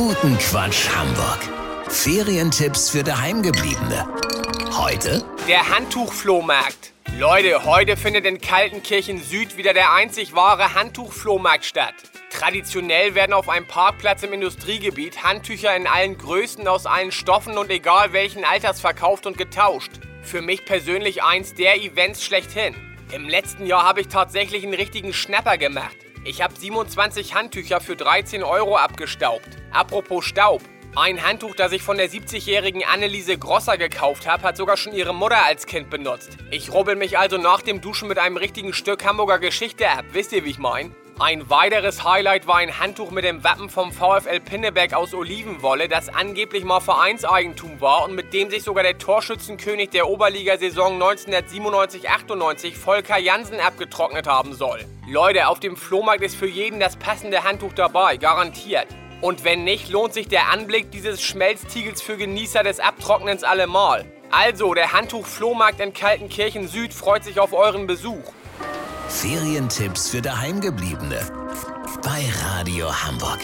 [0.00, 1.40] Guten Quatsch Hamburg.
[1.90, 4.08] Ferientipps für Daheimgebliebene.
[4.72, 6.94] Heute Der Handtuchflohmarkt.
[7.18, 11.92] Leute, heute findet in Kaltenkirchen Süd wieder der einzig wahre Handtuchflohmarkt statt.
[12.30, 17.68] Traditionell werden auf einem Parkplatz im Industriegebiet Handtücher in allen Größen aus allen Stoffen und
[17.68, 19.92] egal welchen Alters verkauft und getauscht.
[20.22, 22.74] Für mich persönlich eins der Events schlechthin.
[23.12, 25.94] Im letzten Jahr habe ich tatsächlich einen richtigen Schnapper gemacht.
[26.22, 29.48] Ich habe 27 Handtücher für 13 Euro abgestaubt.
[29.72, 30.60] Apropos Staub.
[30.94, 35.14] Ein Handtuch, das ich von der 70-jährigen Anneliese Grosser gekauft habe, hat sogar schon ihre
[35.14, 36.36] Mutter als Kind benutzt.
[36.50, 40.04] Ich rubbel mich also nach dem Duschen mit einem richtigen Stück Hamburger Geschichte ab.
[40.12, 40.94] Wisst ihr, wie ich mein?
[41.20, 46.08] Ein weiteres Highlight war ein Handtuch mit dem Wappen vom VfL Pinneberg aus Olivenwolle, das
[46.08, 53.18] angeblich mal Vereinseigentum war und mit dem sich sogar der Torschützenkönig der Oberligasaison 1997-98 Volker
[53.18, 54.80] Jansen abgetrocknet haben soll.
[55.06, 58.86] Leute, auf dem Flohmarkt ist für jeden das passende Handtuch dabei, garantiert.
[59.20, 64.06] Und wenn nicht, lohnt sich der Anblick dieses Schmelztiegels für Genießer des Abtrocknens allemal.
[64.30, 68.32] Also, der Handtuch-Flohmarkt in Kaltenkirchen Süd freut sich auf euren Besuch.
[69.10, 71.20] Ferientipps für Daheimgebliebene.
[72.02, 73.40] Bei Radio Hamburg.